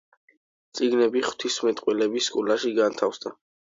წიგნები 0.79 1.23
ღვთისმეტყველების 1.29 2.35
სკოლაში 2.35 2.77
განთავსდა. 2.83 3.41